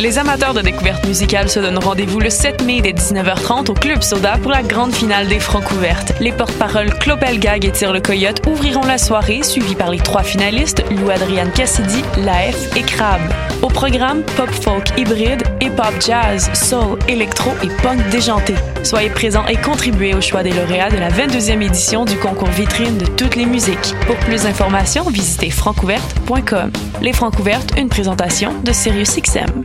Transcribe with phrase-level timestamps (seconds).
[0.00, 4.02] Les amateurs de découverte musicale se donnent rendez-vous le 7 mai dès 19h30 au Club
[4.02, 6.12] Soda pour la grande finale des Francs ouvertes.
[6.20, 10.24] Les porte-paroles Clopel Gag et Tire le Coyote ouvriront la soirée, suivis par les trois
[10.24, 13.20] finalistes Lou Adriane Cassidy, Laef et Crab.
[13.62, 18.54] Au programme, pop folk hybride, hip-hop jazz, soul, électro et punk déjanté.
[18.82, 22.98] Soyez présents et contribuez au choix des lauréats de la 22e édition du concours vitrine
[22.98, 23.94] de toutes les musiques.
[24.06, 26.72] Pour plus d'informations, visitez francouverte.com.
[27.00, 29.64] Les Francs ouvertes, une présentation de SiriusXM.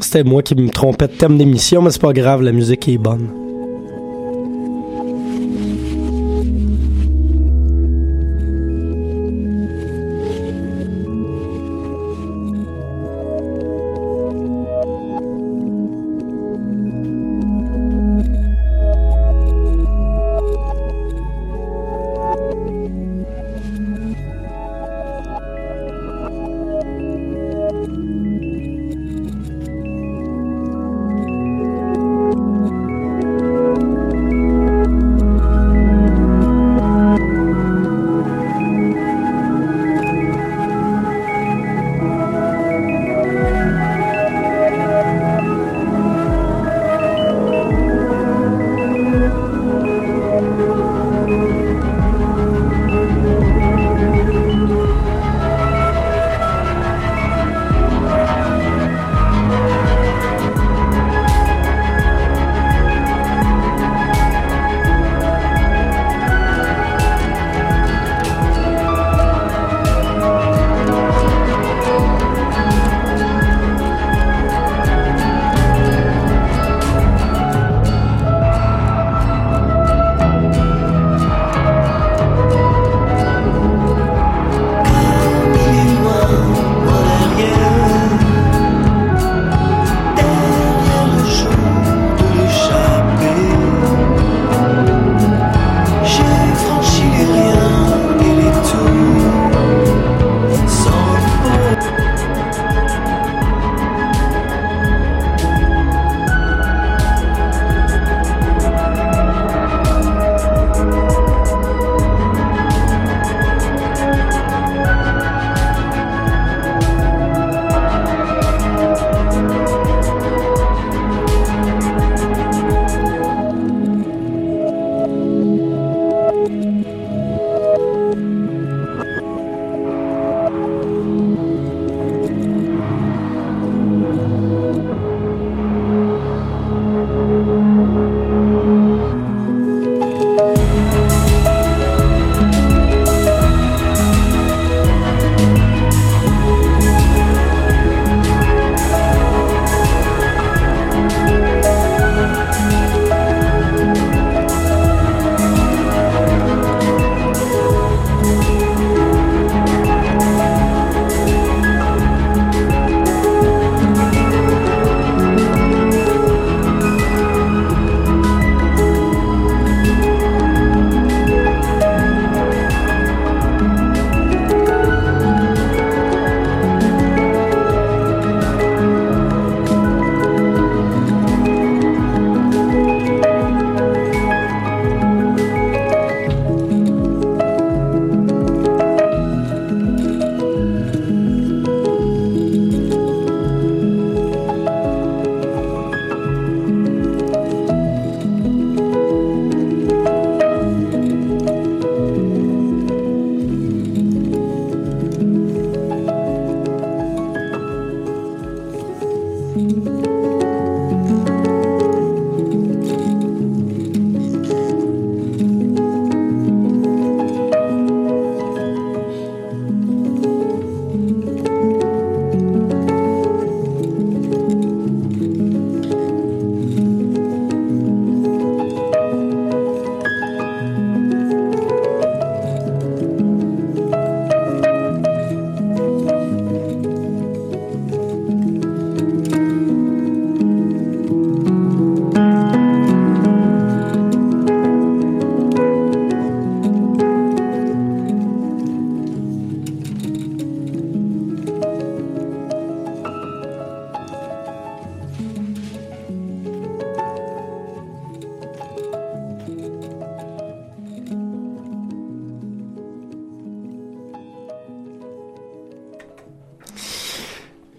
[0.00, 2.96] C'était moi qui me trompais de thème d'émission, mais c'est pas grave, la musique est
[2.96, 3.45] bonne.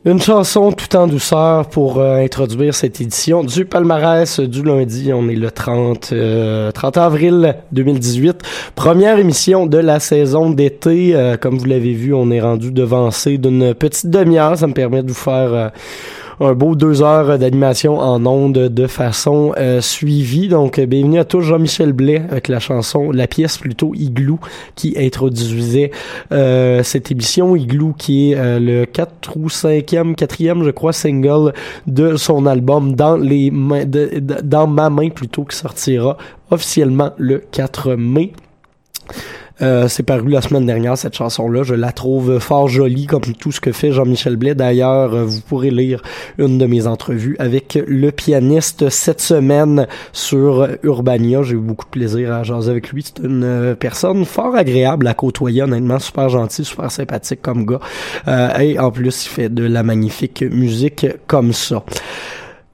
[0.08, 5.12] Une chanson tout en douceur pour euh, introduire cette édition du palmarès du lundi.
[5.12, 8.42] On est le 30, 30 euh, avril 2018.
[8.74, 11.14] Première émission de la saison d'été.
[11.14, 14.58] Euh, comme vous l'avez vu, on est rendu devancé d'une petite demi-heure.
[14.58, 15.74] Ça me permet de vous faire
[16.40, 20.48] un beau deux heures d'animation en ondes de façon euh, suivie.
[20.48, 24.40] Donc, bienvenue à tous, Jean-Michel Blais avec la chanson, la pièce plutôt Igloo
[24.76, 25.92] qui introduisait
[26.32, 31.54] euh, cette émission Igloo qui est euh, le 4 ou 5e, 4e, je crois, single
[31.88, 36.18] de son album dans les mains, dans ma main plutôt qui sortira
[36.52, 38.34] officiellement le 4 mai.
[39.62, 41.64] Euh, c'est paru la semaine dernière, cette chanson-là.
[41.64, 44.56] Je la trouve fort jolie, comme tout ce que fait Jean-Michel Blais.
[44.56, 46.02] D'ailleurs, euh, vous pourrez lire
[46.38, 51.42] une de mes entrevues avec le pianiste cette semaine sur Urbania.
[51.44, 53.04] J'ai eu beaucoup de plaisir à jaser avec lui.
[53.04, 57.80] C'est une euh, personne fort agréable à côtoyer, honnêtement, super gentil, super sympathique comme gars.
[58.60, 61.84] et en plus, il fait de la magnifique musique comme ça.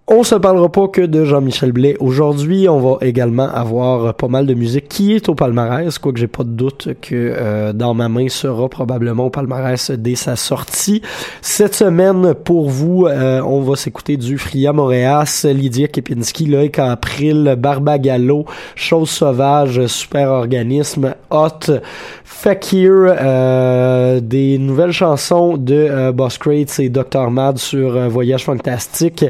[0.06, 1.96] On se parlera pas que de Jean-Michel Blais.
[2.02, 6.28] Aujourd'hui, on va également avoir pas mal de musique qui est au palmarès, quoique j'ai
[6.28, 11.02] pas de doute que euh, Dans ma main sera probablement au palmarès dès sa sortie.
[11.42, 17.56] Cette semaine, pour vous, euh, on va s'écouter du Fria Moréas, Lydia Kepinski, Loïc April,
[17.58, 18.44] Barbagallo,
[18.76, 21.80] Chose Sauvage, Super Organisme, Hot,
[22.26, 27.32] Fakir, euh, des nouvelles chansons de Boss Crates et Dr.
[27.32, 29.24] Mad sur Voyage Fantastique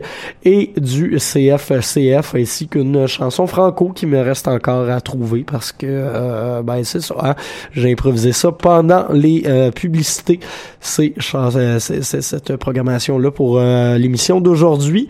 [0.44, 5.86] et du CFCF ainsi qu'une chanson franco qui me reste encore à trouver parce que
[5.90, 7.36] euh, ben c'est ça hein.
[7.72, 10.40] j'ai improvisé ça pendant les euh, publicités
[10.80, 15.08] c'est cette programmation là pour euh, l'émission d'aujourd'hui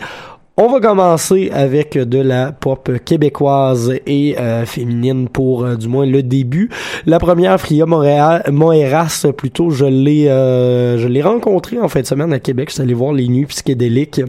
[0.55, 4.35] on va commencer avec de la pop québécoise et
[4.67, 6.69] féminine pour du moins le début.
[7.07, 12.31] La première, Fria Montréal, Montréas, plutôt, je l'ai je l'ai rencontré en fin de semaine
[12.33, 12.69] à Québec.
[12.69, 14.21] Je suis allé voir les nuits psychédéliques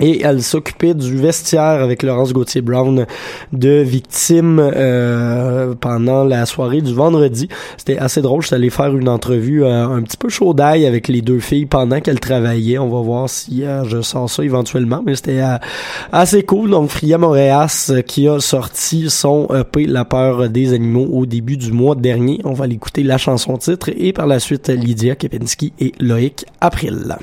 [0.00, 3.06] et elle s'occupait du vestiaire avec Laurence Gauthier-Brown
[3.52, 7.48] de victimes euh, pendant la soirée du vendredi.
[7.76, 8.42] C'était assez drôle.
[8.42, 11.66] J'étais allé faire une entrevue euh, un petit peu chaud d'ail avec les deux filles
[11.66, 12.78] pendant qu'elles travaillaient.
[12.78, 15.02] On va voir si euh, je sens ça éventuellement.
[15.04, 15.42] Mais c'était
[16.10, 16.70] assez cool.
[16.70, 21.72] Donc, Fria Moréas qui a sorti son EP La peur des animaux au début du
[21.72, 22.40] mois dernier.
[22.44, 27.16] On va l'écouter la chanson titre et par la suite Lydia Kepinski et Loïc April.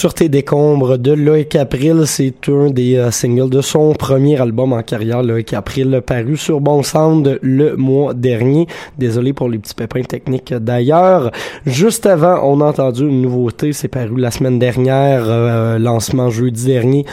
[0.00, 4.72] Sur tes décombres de Loïc April, c'est un des euh, singles de son premier album
[4.72, 8.66] en carrière, Loïc April, paru sur Bon Sound le mois dernier.
[8.96, 11.30] Désolé pour les petits pépins techniques d'ailleurs.
[11.66, 16.64] Juste avant, on a entendu une nouveauté, c'est paru la semaine dernière, euh, lancement jeudi
[16.64, 17.04] dernier.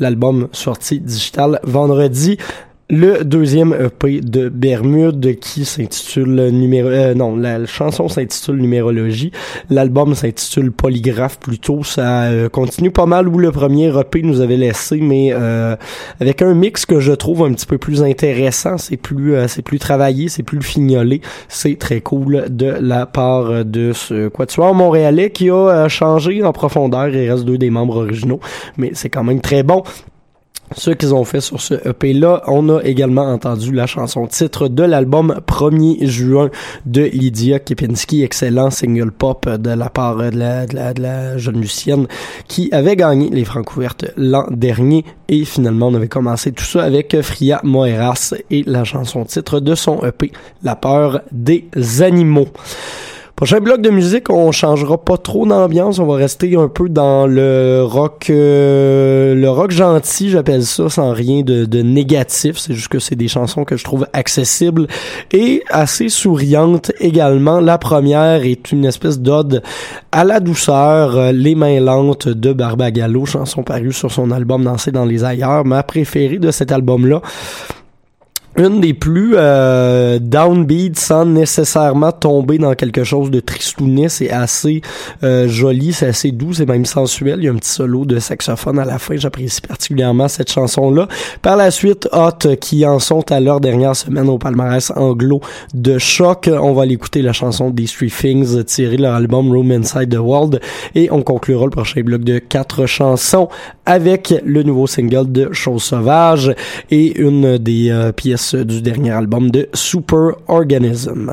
[0.00, 2.38] L'album sorti digital vendredi.
[2.88, 9.32] Le deuxième EP de Bermude qui s'intitule numéro euh, non la, chanson s'intitule numérologie.
[9.70, 11.40] L'album s'intitule polygraphe.
[11.40, 15.74] Plutôt ça euh, continue pas mal où le premier EP nous avait laissé mais euh,
[16.20, 18.78] avec un mix que je trouve un petit peu plus intéressant.
[18.78, 21.22] C'est plus euh, c'est plus travaillé c'est plus fignolé.
[21.48, 26.52] C'est très cool de la part de ce quatuor montréalais qui a euh, changé en
[26.52, 28.38] profondeur il reste deux des membres originaux.
[28.76, 29.82] Mais c'est quand même très bon
[30.74, 32.42] ce qu'ils ont fait sur ce EP-là.
[32.46, 36.50] On a également entendu la chanson titre de l'album 1er juin
[36.86, 42.06] de Lydia Kepinski, excellent single pop de la part de la, jeune Lucienne
[42.48, 45.04] qui avait gagné les Francouvertes l'an dernier.
[45.28, 49.74] Et finalement, on avait commencé tout ça avec Fria Moeras et la chanson titre de
[49.74, 51.68] son EP, La peur des
[52.00, 52.48] animaux.
[53.36, 57.26] Prochain bloc de musique, on changera pas trop d'ambiance, on va rester un peu dans
[57.26, 62.98] le rock euh, le rock gentil, j'appelle ça, sans rien de, négatif, c'est juste que
[62.98, 64.86] c'est des chansons que je trouve accessibles
[65.32, 67.60] et assez souriantes également.
[67.60, 69.62] La première est une espèce d'ode
[70.12, 74.92] à la douceur, euh, Les mains lentes de Barbagallo, chanson parue sur son album Danser
[74.92, 77.20] dans les ailleurs, ma préférée de cet album-là
[78.58, 84.08] une des plus euh, downbeat sans nécessairement tomber dans quelque chose de tristounet.
[84.08, 84.80] C'est assez
[85.22, 87.40] euh, joli, c'est assez doux, c'est même sensuel.
[87.40, 89.16] Il y a un petit solo de saxophone à la fin.
[89.16, 91.06] J'apprécie particulièrement cette chanson-là.
[91.42, 95.40] Par la suite, Hot, qui en sont à leur dernière semaine au palmarès anglo
[95.74, 96.48] de choc.
[96.50, 100.18] On va l'écouter la chanson des Street Things tirée de leur album Room Inside the
[100.18, 100.60] World.
[100.94, 103.48] Et on conclura le prochain bloc de quatre chansons
[103.84, 106.54] avec le nouveau single de Chose Sauvage
[106.90, 111.32] et une des euh, pièces du dernier album de Super Organism.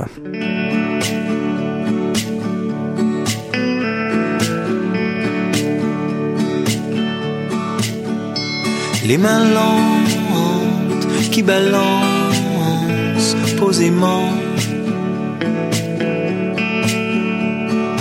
[9.06, 14.30] Les mains lentes qui balancent posément,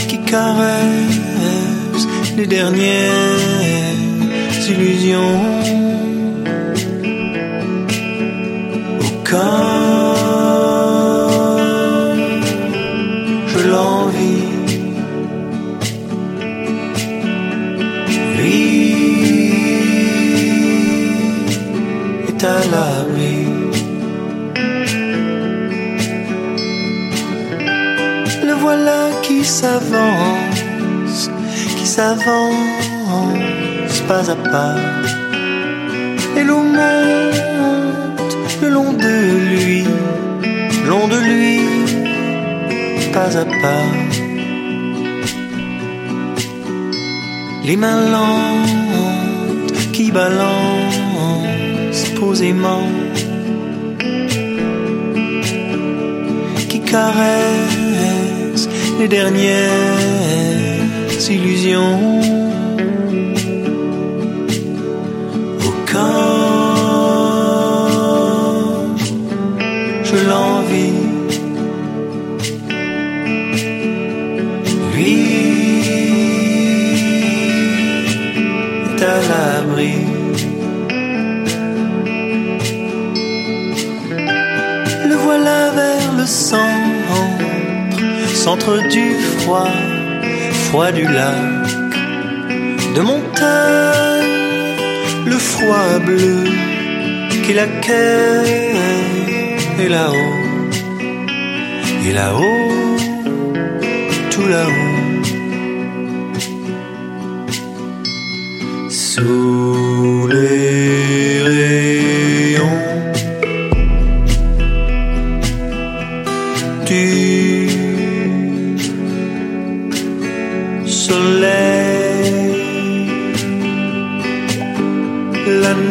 [0.08, 3.38] qui caressent les dernières
[4.70, 6.11] illusions.
[9.32, 10.14] Quand
[13.46, 14.48] je l'envie,
[18.36, 18.60] lui
[22.28, 23.38] est à l'abri.
[28.46, 31.30] Le voilà qui s'avance,
[31.78, 32.72] qui s'avance
[34.08, 34.74] pas à pas
[36.36, 37.81] Et l'eau monte
[38.62, 39.14] le long de
[39.50, 39.84] lui,
[40.88, 41.60] long de lui,
[43.12, 43.88] pas à pas.
[47.64, 51.00] Les mains lentes qui balancent
[52.20, 52.88] posément,
[56.70, 58.68] qui caressent
[59.00, 60.02] les dernières
[61.30, 62.20] illusions.
[65.66, 66.31] Au corps,
[88.44, 89.70] centre du froid,
[90.64, 91.64] froid du lac,
[92.96, 94.26] de montagne,
[95.26, 96.42] le froid bleu
[97.44, 98.74] qui l'accueille,
[99.82, 100.38] et là-haut,
[102.06, 102.96] et là-haut,
[104.32, 104.92] tout là-haut.
[108.90, 112.82] Sous les rayons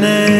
[0.01, 0.30] la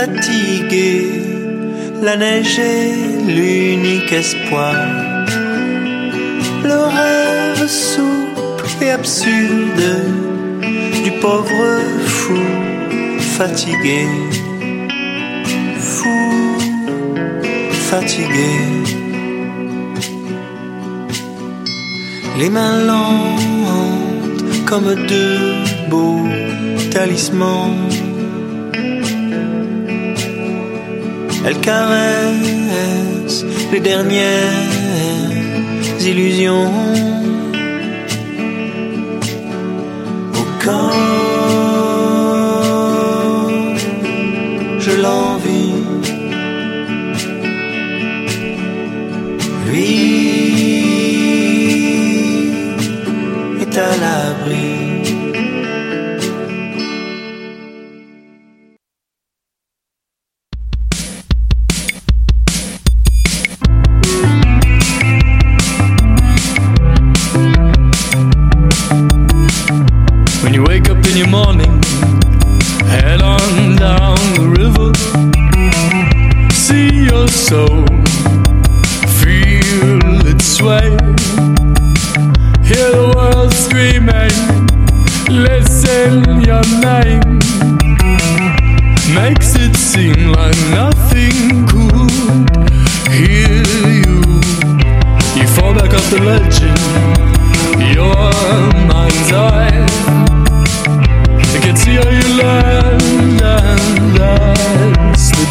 [0.00, 0.92] fatigué,
[2.02, 2.94] la neige est
[3.36, 4.74] l'unique espoir.
[6.70, 9.88] Le rêve souple et absurde
[11.04, 11.64] du pauvre
[12.18, 12.44] fou
[13.38, 14.02] fatigué.
[15.78, 16.20] Fou
[17.90, 18.52] fatigué.
[22.38, 25.40] Les mains lentes comme deux
[25.90, 26.26] beaux
[26.90, 27.89] talismans.
[31.44, 34.20] Elle caresse les dernières
[36.00, 36.72] illusions.
[40.34, 41.09] Au corps,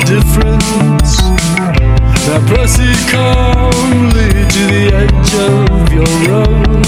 [0.10, 1.22] difference.
[2.26, 6.86] Now proceed calmly to the edge of your road.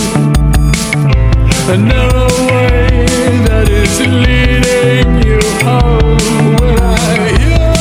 [1.70, 3.06] A narrow way
[3.48, 3.94] that is
[4.26, 6.56] leading you home.
[6.62, 7.78] When I hear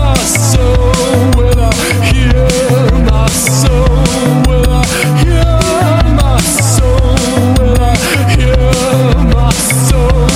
[0.00, 0.18] my
[0.52, 0.92] soul,
[1.38, 1.72] when I
[2.12, 2.44] hear
[3.08, 3.88] my soul,
[4.48, 4.84] when I
[5.24, 5.56] hear
[6.20, 6.36] my
[6.68, 7.16] soul,
[7.56, 7.96] when I
[8.36, 8.68] hear
[9.32, 9.50] my
[9.88, 10.28] soul.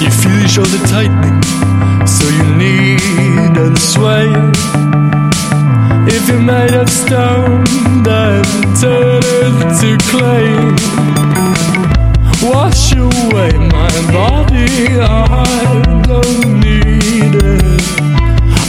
[0.00, 1.42] You feel your shoulder tightening,
[3.56, 4.28] and sway.
[6.08, 7.64] If you're made of stone,
[8.02, 8.44] then
[8.80, 10.52] turn it to clay.
[12.42, 14.68] Wash away my body,
[15.00, 17.82] I don't need it.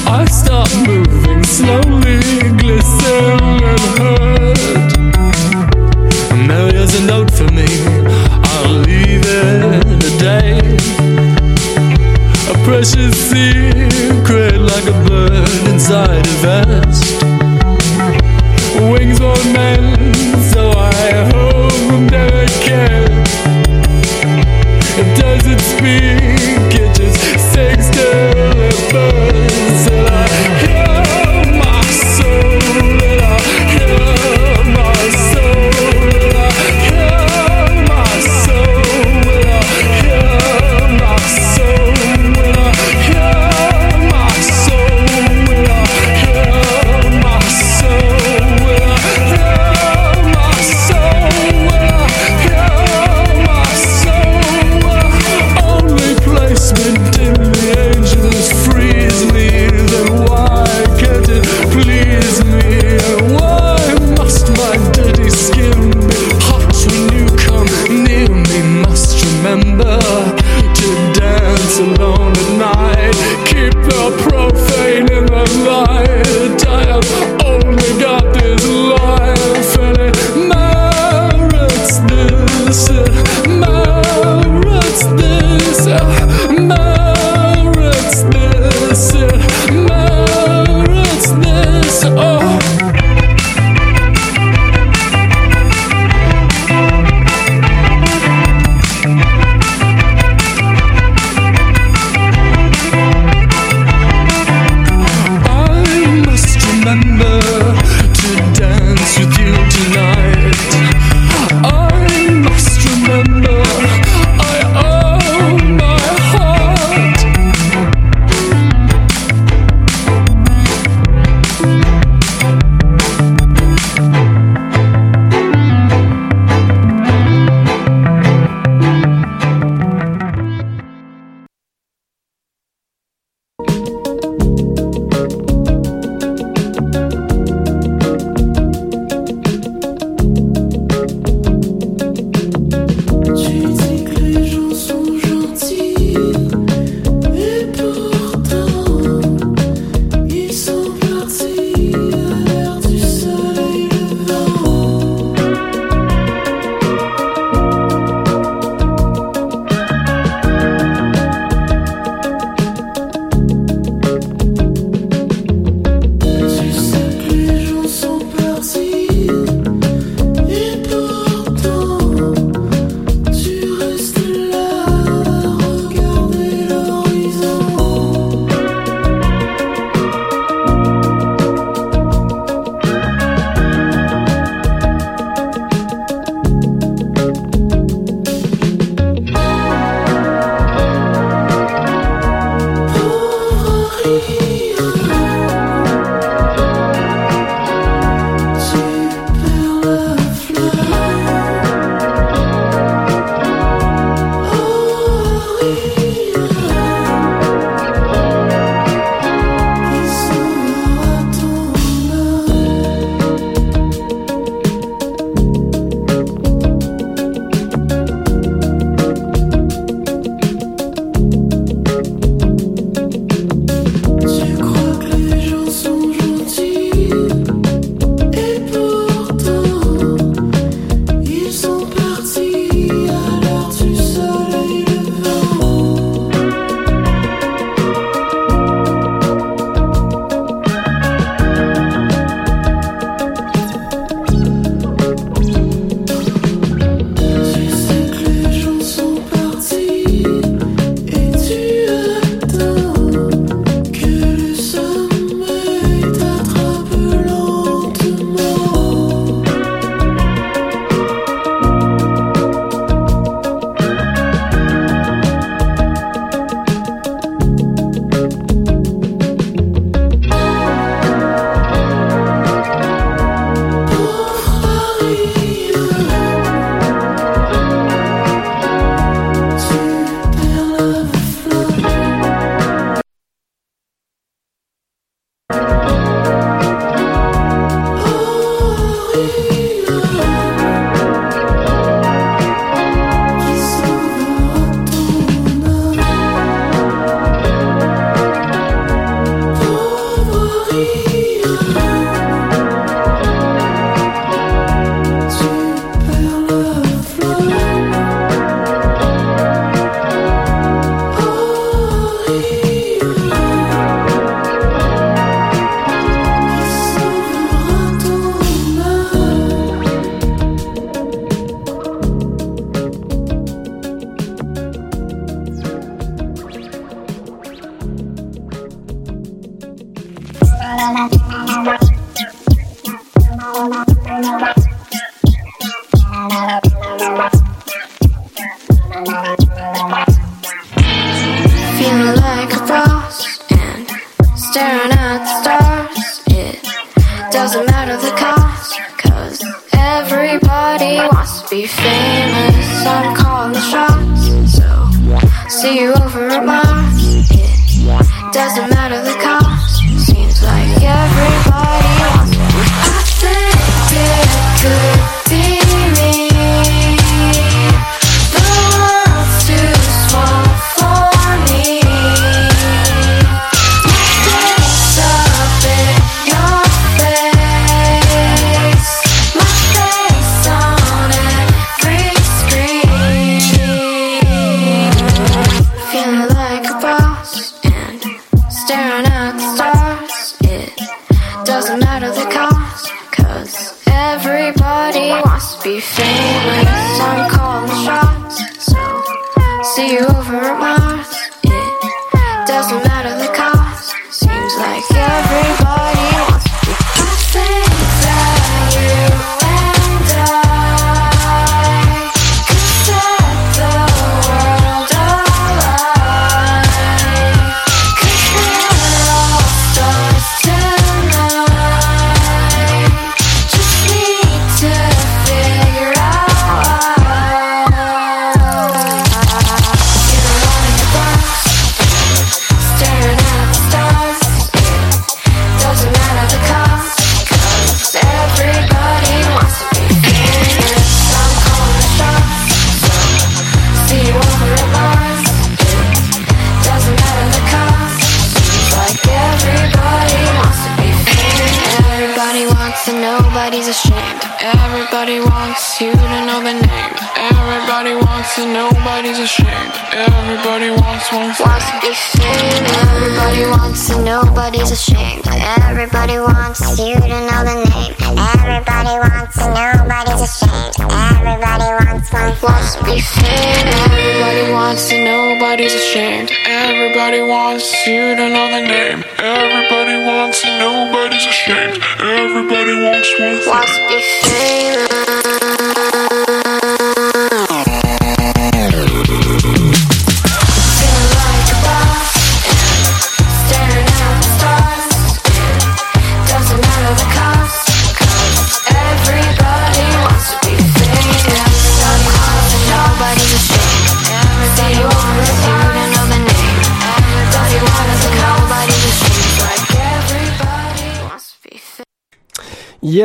[0.08, 2.20] I start moving slowly,
[2.58, 3.40] glisten
[3.72, 4.60] and hurt.
[6.32, 7.68] Amelia's a note for me,
[8.52, 10.60] I'll leave it a day.
[12.52, 13.77] A precious seed.
[14.78, 16.97] eingebüllt in seine Welt.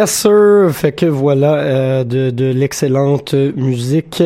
[0.07, 4.23] Fait que voilà euh, de, l'excellente musique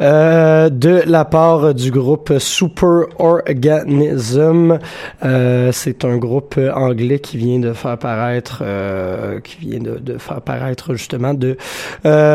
[0.00, 4.78] euh, de la part du groupe Super Organism.
[5.22, 8.62] Euh, c'est un groupe anglais qui vient de faire paraître,
[9.44, 11.58] qui vient de, faire paraître justement de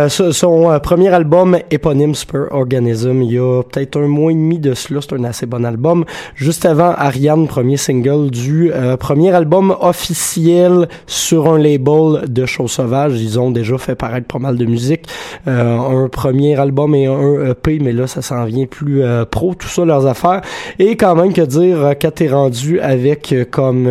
[0.10, 3.24] son, premier album éponyme Super Organism.
[3.24, 6.06] Il y a peut-être un mois et demi de cela, c'est un assez bon album.
[6.36, 12.83] Juste avant Ariane, premier single du premier album officiel sur un label de Chose
[13.16, 15.08] Ils ont déjà fait paraître pas mal de musique.
[15.48, 19.56] Euh, un premier album et un EP, mais là, ça s'en vient plus euh, pro,
[19.56, 20.42] tout ça, leurs affaires.
[20.80, 23.90] Et quand même, que dire, euh, quand t'es rendu avec comme...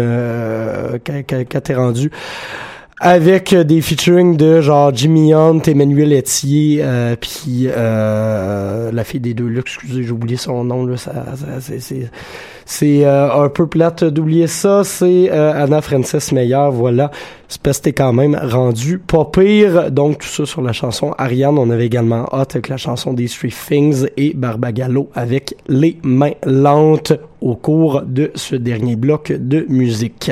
[1.04, 2.10] Quand t'es rendu
[3.04, 9.18] avec euh, des featuring de genre Jimmy Hunt, Emmanuel Etier, euh, puis euh, la fille
[9.18, 11.12] des deux là, excusez, j'ai oublié son nom là, ça,
[11.60, 11.80] c'est
[12.64, 17.10] c'est euh, un peu plate d'oublier ça, c'est euh, Anna Frances Meyer, voilà.
[17.48, 19.90] C'est parce que quand même rendu pas pire.
[19.90, 23.26] Donc tout ça sur la chanson Ariane, on avait également Hot avec la chanson des
[23.26, 29.66] Street Things et Barbagallo avec Les mains lentes au cours de ce dernier bloc de
[29.68, 30.30] musique.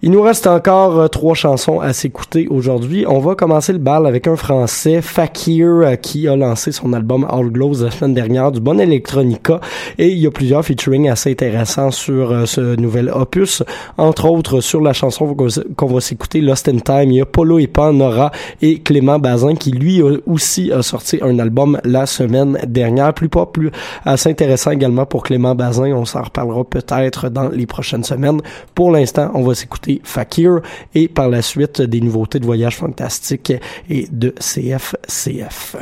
[0.00, 3.04] Il nous reste encore euh, trois chansons à s'écouter aujourd'hui.
[3.08, 7.26] On va commencer le bal avec un français, Fakir, euh, qui a lancé son album
[7.28, 9.58] All Glows la semaine dernière, du bon electronica,
[9.98, 13.64] et il y a plusieurs featuring assez intéressants sur euh, ce nouvel opus.
[13.96, 15.34] Entre autres, sur la chanson
[15.76, 18.30] qu'on va- s'écouter, Lost in Time, il y a Polo Epan, Nora
[18.62, 23.12] et Clément Bazin, qui lui aussi a sorti un album la semaine dernière.
[23.14, 23.72] Plus pas, plus
[24.04, 25.92] assez intéressant également pour Clément Bazin.
[25.92, 28.40] On s'en reparlera peut-être dans les prochaines semaines.
[28.76, 30.60] Pour l'instant, on va s'écouter Fakir
[30.94, 33.52] et par la suite des nouveautés de voyage fantastique
[33.88, 35.76] et de CFCF.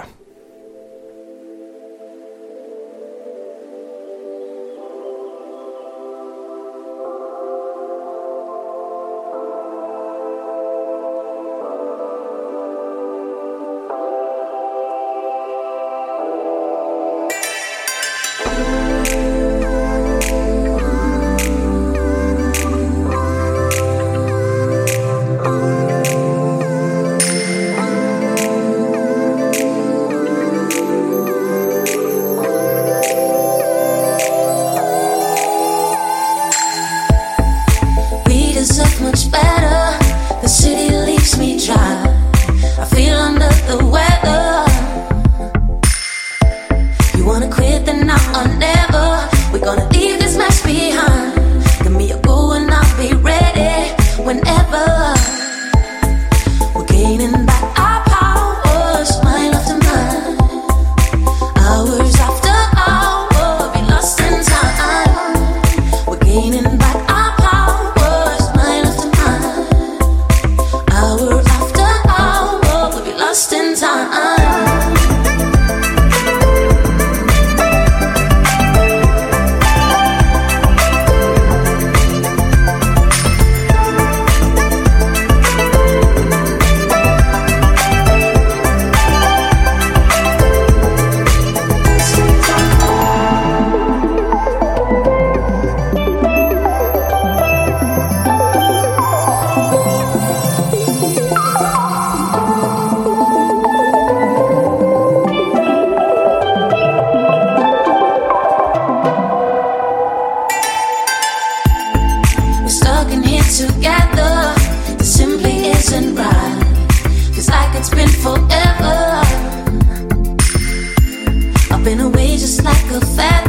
[123.01, 123.45] the fact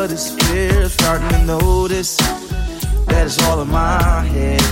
[0.00, 0.88] what is fear.
[0.88, 2.16] Starting to notice
[3.06, 4.62] that it's all in my head.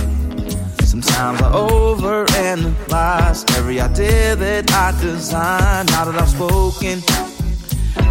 [0.81, 5.85] Sometimes I overanalyze every idea that I design.
[5.85, 7.03] Now that I've spoken,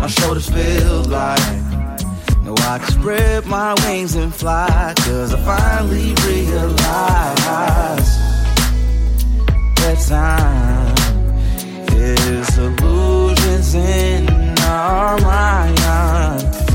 [0.00, 1.40] my shoulders feel light.
[2.44, 4.94] Now I can spread my wings and fly.
[4.98, 6.78] Cause I finally realize
[9.80, 10.94] that time
[11.96, 14.28] is illusions in
[14.60, 16.67] our mind.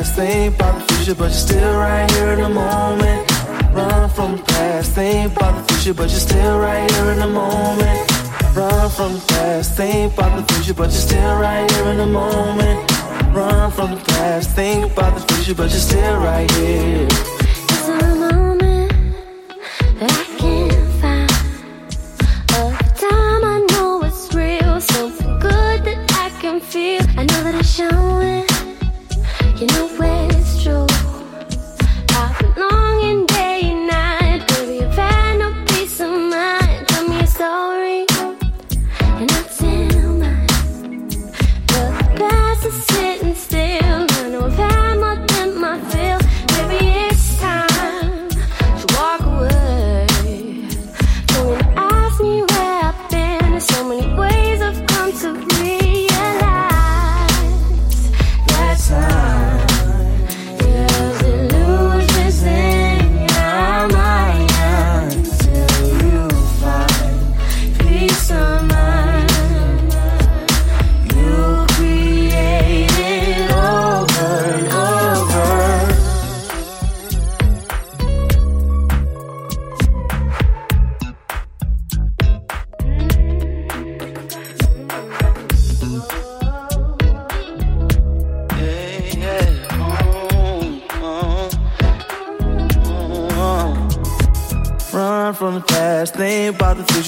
[0.00, 3.30] Past, think about the future, but you're still right here in the moment.
[3.74, 7.26] Run from the past, think about the future, but you're still right here in the
[7.26, 8.10] moment.
[8.56, 12.06] Run from the past, think about the future, but you're still right here in the
[12.06, 12.78] moment.
[13.34, 17.06] Run from the past, think about the future, but you're still right here.
[17.10, 18.92] It's a moment
[19.98, 21.30] that I can't find.
[23.04, 24.80] Time I know it's real,
[25.40, 27.02] good that I can feel.
[27.18, 28.46] I know that it's showing.
[29.60, 29.89] You know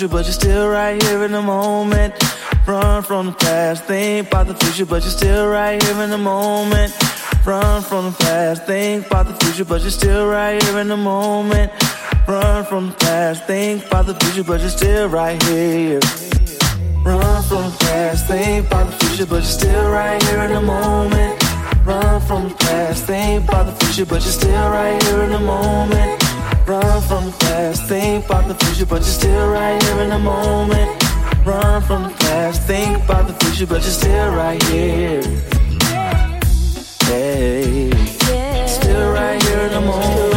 [0.02, 2.14] future, but you're still right here in the moment.
[2.66, 6.18] Run from the past, think about the future, but you're still right here in the
[6.18, 6.92] moment.
[7.46, 10.96] Run from the past, think about the future, but you're still right here in the
[10.96, 11.70] moment.
[12.26, 16.00] Run from the past, think about the future, but you're still right here.
[17.04, 20.60] Run from the past, think about the future, but you're still right here in the
[20.60, 21.32] moment.
[21.84, 25.40] Run from the past, think about the future, but you're still right here in the
[25.40, 26.21] moment.
[26.66, 30.18] Run from the past, think about the future, but you're still right here in the
[30.18, 30.90] moment.
[31.44, 35.22] Run from the past, think about the future, but you're still right here.
[37.04, 37.90] Hey,
[38.68, 40.31] still right here in the moment,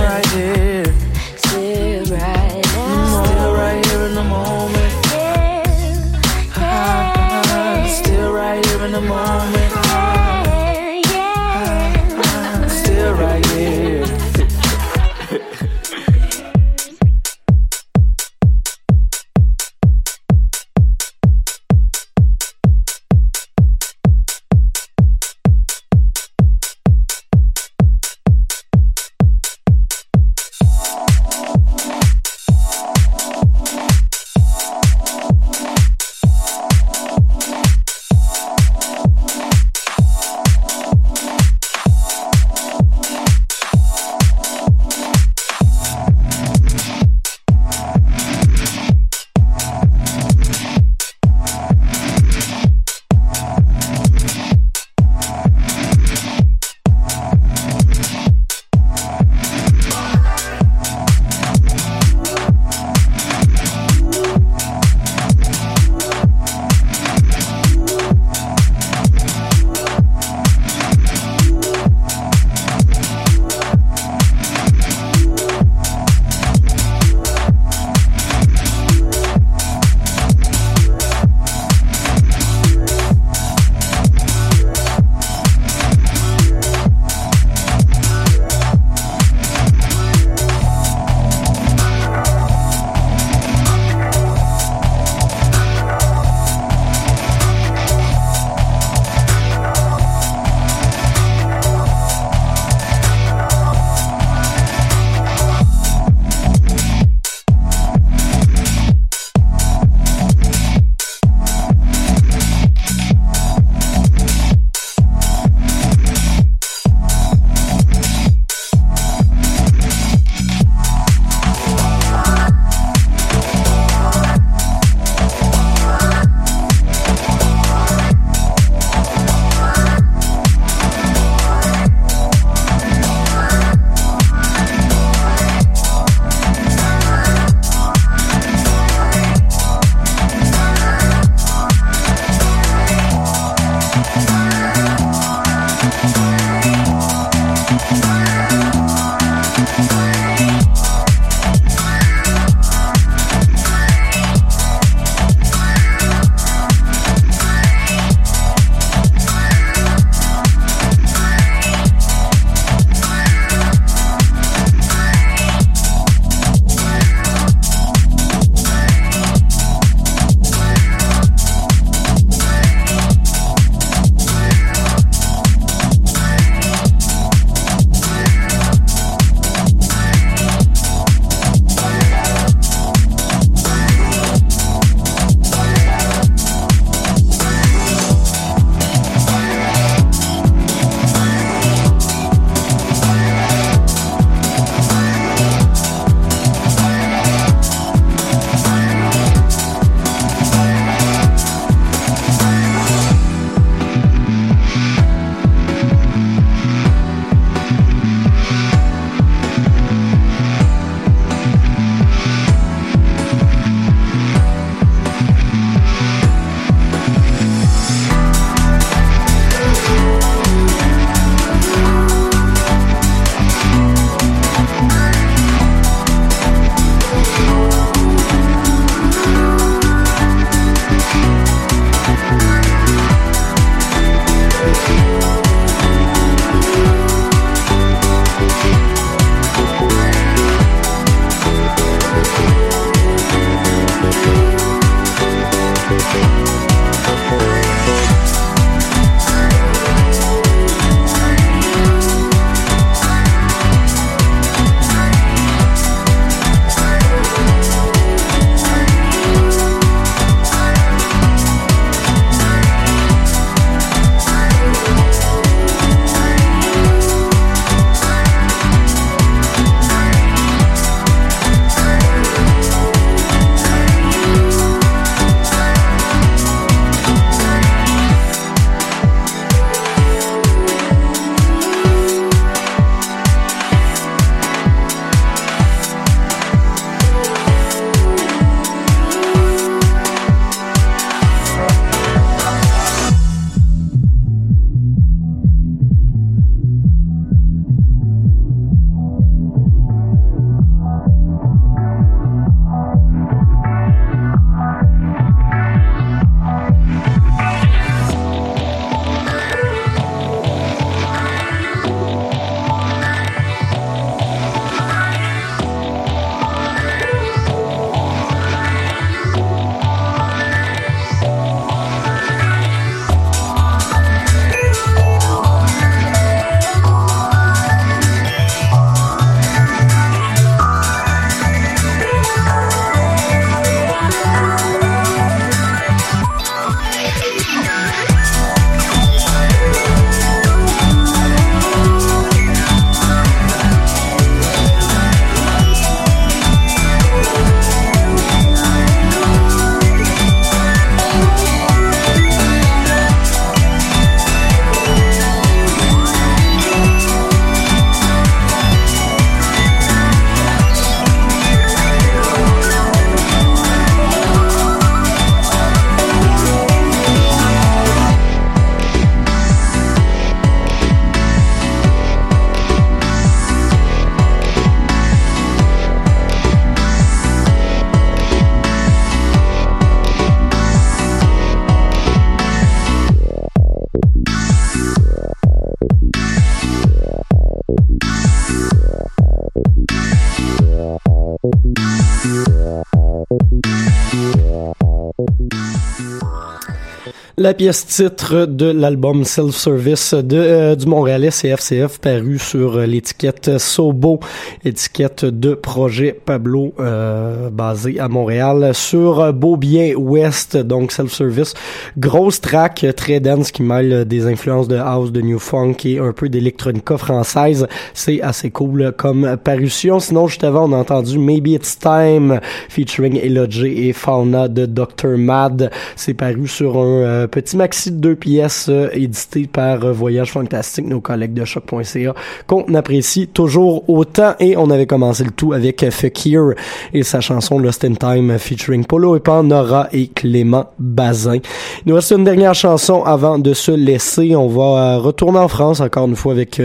[397.46, 403.60] La pièce titre de l'album Self Service de euh, du Montréalais CFCF paru sur l'étiquette
[403.60, 404.20] Sobo,
[404.64, 410.58] étiquette de projet Pablo euh, basé à Montréal sur Beaubien Ouest.
[410.58, 411.54] Donc Self Service
[412.00, 416.14] grosse track très dense qui mêle des influences de house de new funk et un
[416.14, 417.68] peu d'électronica française.
[417.93, 420.00] C'est assez cool comme parution.
[420.00, 422.39] Sinon juste avant on a entendu Maybe It's Time
[422.70, 425.70] featuring Elodie et Fauna de Dr Mad.
[425.96, 430.31] C'est paru sur un euh, petit maxi de deux pièces euh, édité par euh, Voyage
[430.31, 432.13] Fantastique, nos collègues de choc.ca,
[432.47, 434.36] qu'on apprécie toujours autant.
[434.39, 436.53] Et on avait commencé le tout avec euh, Fakir
[436.93, 441.39] et sa chanson Lost in Time featuring Polo Epan, Nora et Clément Bazin.
[441.86, 444.33] Il nous reste une dernière chanson avant de se laisser.
[444.33, 446.61] On va retourner en France encore une fois avec...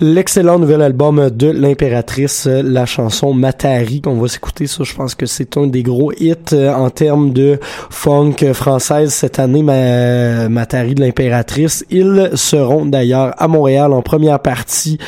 [0.00, 4.68] L'excellent nouvel album de l'impératrice, la chanson Matari, qu'on va s'écouter.
[4.68, 7.58] Ça, je pense que c'est un des gros hits euh, en termes de
[7.90, 11.84] funk française cette année, Ma- Matari de l'impératrice.
[11.90, 14.98] Ils seront d'ailleurs à Montréal en première partie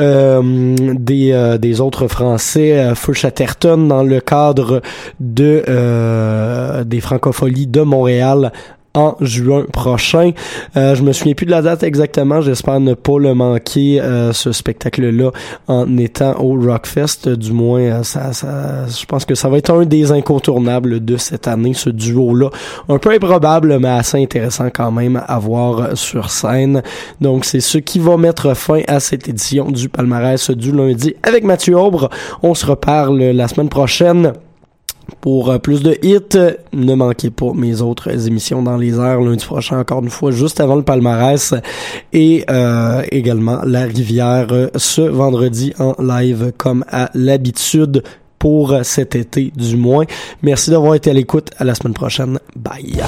[0.00, 4.82] euh, des, euh, des autres Français, Feu Chatterton, dans le cadre
[5.20, 5.62] de
[6.82, 8.52] des francopholies de Montréal
[8.94, 10.32] en juin prochain.
[10.76, 12.40] Euh, je me souviens plus de la date exactement.
[12.40, 15.30] J'espère ne pas le manquer euh, ce spectacle-là
[15.68, 17.28] en étant au Rockfest.
[17.28, 21.74] Du moins, euh, je pense que ça va être un des incontournables de cette année,
[21.74, 22.50] ce duo-là.
[22.88, 26.82] Un peu improbable, mais assez intéressant quand même à voir sur scène.
[27.20, 31.44] Donc, c'est ce qui va mettre fin à cette édition du palmarès du lundi avec
[31.44, 32.10] Mathieu Aubre.
[32.42, 34.32] On se reparle la semaine prochaine.
[35.22, 36.36] Pour euh, plus de hits,
[36.72, 40.60] ne manquez pas mes autres émissions dans les airs lundi prochain, encore une fois, juste
[40.60, 41.54] avant le palmarès.
[42.12, 48.02] Et euh, également La Rivière euh, ce vendredi en live comme à l'habitude
[48.40, 50.04] pour cet été du moins.
[50.42, 51.50] Merci d'avoir été à l'écoute.
[51.56, 52.40] À la semaine prochaine.
[52.56, 53.00] Bye.